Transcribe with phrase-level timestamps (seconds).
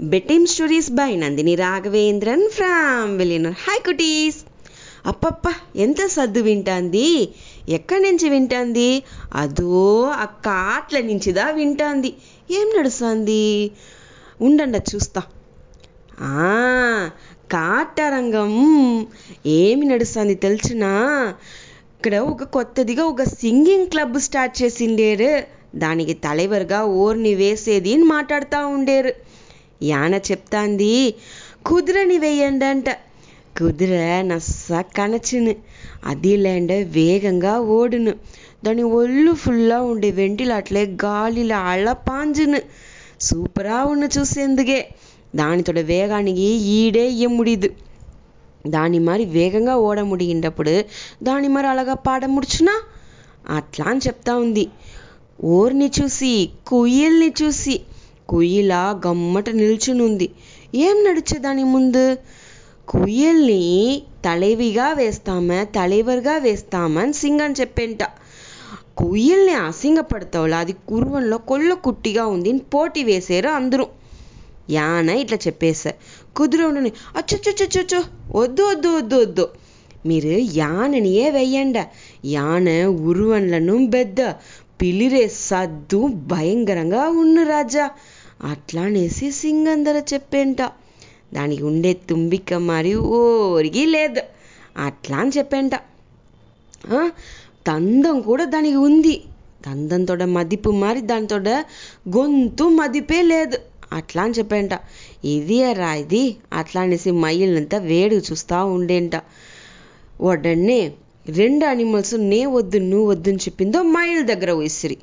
[0.00, 4.36] Bedtime stories by Nandini Raghavendran from Villianur hi cuties.
[5.06, 5.42] అప్పప్ప
[5.76, 7.28] ఎంత సర్దు వింటాంది?
[7.68, 9.02] ఎక్కడి నుంచి వింటాంది?
[9.34, 12.14] అదో ఆ కాట్ల నుంచిదా వింటాంది.
[12.50, 13.70] ఏం నడుస్తుంది?
[14.40, 15.22] ఉండండి చూస్తా.
[16.20, 17.10] ఆ
[19.46, 21.34] ఏమి నడుస్తుంది తెలిసినా?
[21.96, 25.42] ఇక్కడ ఒక కొత్తదిగా ఒక సింగింగ్ క్లబ్ స్టార్ట్ చేసిండేరు.
[25.78, 29.31] దానికి తలైవర్గా ఓర్ని వేసేది అని మాట్లాడుతూ ఉండేరు.
[29.82, 31.14] యాన చెప్తాంది
[31.66, 32.88] కుదురని వేయండంట.
[33.58, 35.54] కుదిర కుదుర నస్స కణచిను
[36.04, 38.12] అది లేండ వేగంగా ఓడును.
[38.64, 42.60] దాని ఒళ్ళు ఫుల్లా ఉండే వెంటిలు అట్లే గాలిలో అళ్ళపాంజును
[43.20, 44.88] సూపరా ఉన్న చూసేందుకే.
[45.36, 46.46] దానితోడ వేగానికి
[46.78, 47.68] ఈడే ఇయ్య ముడిదు
[48.66, 50.84] దాని మరి వేగంగా ఓడ ముడిగినప్పుడు
[51.22, 52.74] దాని మరి అలాగా పాడ ముడుచునా?
[53.50, 54.64] అట్లా అని చెప్తా ఉంది.
[55.44, 57.74] ఓర్ని చూసి కుయ్యల్ని చూసి
[58.32, 60.30] కుయ్యిల గమ్మట నిల్చునుంది.
[60.74, 62.16] ఏం నడిచే దాని ముందు?
[62.88, 67.98] కుయ్యల్ని తలవిగా వేస్తామా తలైవర్గా వేస్తామని సింగని చెప్పేంట.
[68.96, 73.86] కుయ్యల్ని అసింగపడతావులా అది కురువన్లో కొల్ల కుట్టిగా ఉంది పోటీ వేశారు అందరూ.
[74.70, 75.92] యాన ఇట్లా చెప్పేశా.
[76.36, 76.66] కుదుర
[77.16, 78.04] అచ్చొచ్చొచ్చొచ్చో
[78.38, 79.48] వద్దు వద్దు వద్దు వద్దు.
[80.06, 81.84] మీరు యాననియే వెయ్యండ.
[82.24, 84.20] యాన ఉరువన్లను పెద్ద
[84.82, 87.90] పిలిరే సద్దు భయంకరంగా ఉన్న రాజా.
[88.44, 90.60] అట్లానేసి సింగందర చెప్పేంట.
[91.34, 94.22] దానికి ఉండే తుంబిక మరి ఓరిగి లేదు.
[94.76, 95.74] అట్లా అని చెప్పేంట.
[97.66, 99.14] తందం కూడా దానికి ఉంది.
[99.66, 101.36] తందంతో మదిపు మరి దానితో
[102.16, 103.58] గొంతు మదిపే లేదు.
[103.92, 104.74] అట్లా అని చెప్పేంట.
[105.24, 106.22] ఇది రా ఇది?
[106.52, 109.14] అట్లా అనేసి మైల్నంతా వేడి చూస్తూ ఉండేంట.
[110.20, 110.80] ఉడనే
[111.28, 114.96] రెండు అనిమల్స్ నే వద్దు నువ్వు వద్దు అని చెప్పిందో మైల్ దగ్గర విసిరి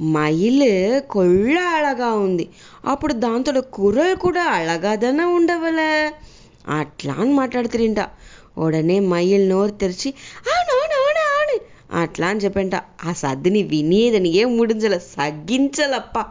[0.00, 2.48] మయిల్ కొళ్ళ అలగా ఉంది.
[2.84, 6.12] అప్పుడు దాంతో కురల్ కూడా అళగాదన ఉండవల.
[6.68, 7.96] అని మాట్లాడుతురింట.
[8.58, 10.14] ఉడనే మయిల్ నోరు తెరిచి
[11.92, 12.74] అట్లా అని చెప్పంట.
[13.04, 16.24] ఆ సర్దిని వినేదని ఏం ముడించల సగ్గించలప్ప.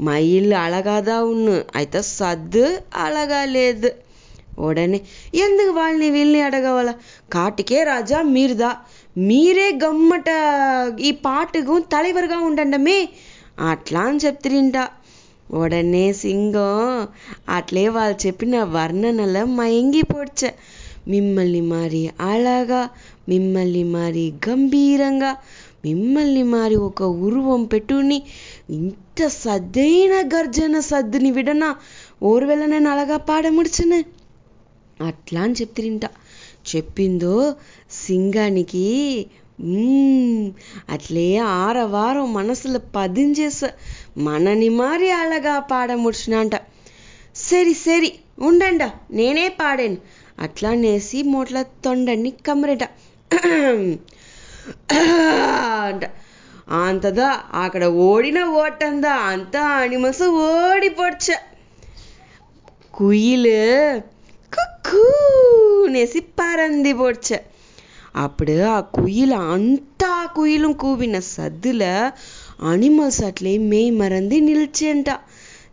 [0.00, 3.90] మయిల్ అలగాదా ఉన్ను అయితే సద్దు అలగా లేదు
[4.58, 5.00] ఉడనే
[5.34, 6.94] ఎందుకు వాళ్ళని వీళ్ళని అడగవాల?
[7.32, 8.76] కాటికే రాజా మీరుదా?
[9.16, 10.28] మీరే గమ్మట
[11.00, 12.98] ఈ పాటకు తలైవర్గా ఉండండమే?
[13.70, 14.76] అట్లా అని చెప్తిరింట.
[15.54, 16.78] ఉడనే సింగం.
[17.48, 20.40] అట్లే వాళ్ళు చెప్పిన వర్ణనల మయంగిపోడ్చ
[21.08, 22.80] మిమ్మల్ని మారి అలాగా
[23.28, 25.30] మిమ్మల్ని మారి గంభీరంగా
[25.84, 28.18] మిమ్మల్ని మారి ఒక ఉరువం పెట్టుని
[28.70, 31.70] ఇంత సద్దైన గర్జన సద్దుని విడనా?
[32.22, 33.98] ఓర్వెల నేను అలగా పాడ ముడిచును
[35.00, 36.08] అట్లా అని చెప్తిరింటా.
[36.66, 37.36] చెప్పిందో
[37.96, 38.86] సింగానికి
[40.88, 43.60] అట్లే ఆరవారం మనసులో పదించేస
[44.18, 46.54] మనని మారి అలగా పాడ ముడిచినంట
[47.40, 48.10] సరి సరి
[48.42, 49.98] ఉండండ నేనే పాడాను
[50.38, 52.84] అట్లా నేసి మోట్ల తొండని కమ్మరేట.
[55.82, 56.04] అంట.
[56.80, 57.28] అంతదా
[57.62, 61.26] అక్కడ ఓడిన ఓటందా అంత అనిమల్స్ ఓడిపోడ్చ.
[62.94, 63.58] కుయిలు
[65.94, 67.28] కుక్కూనేసి పరంది పొడ్చ.
[68.16, 71.82] అప్పుడు ఆ కుయిల అంతా కుయిலும் కూవిన సద్దుల
[72.70, 75.08] అనిమల్స్ అట్లే మేయ్ మరంది నిలిచేంట.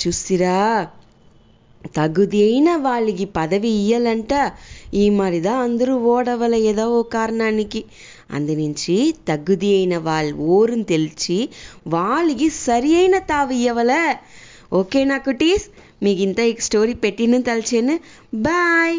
[0.00, 0.56] చూసిరా
[1.94, 4.32] తగుదైన వాళ్ళకి పదవి ఇయ్యాలంట.
[4.94, 7.82] ఈ మరిదా అందరూ ఓడవల ఏదో ఓ కారణానికి.
[8.30, 8.96] అందునుంచి
[9.28, 11.38] తగ్గుది అయిన వాళ్ళు ఓరుని తెలిసి
[11.88, 13.92] వాళ్ళకి సరి అయిన తావు ఇవ్వవల
[14.72, 15.64] ఓకేనా కుటీస్?
[16.02, 17.94] మీకు ఇంత ఈ స్టోరీ పెట్టిన తలచేను.
[18.42, 18.98] Bye!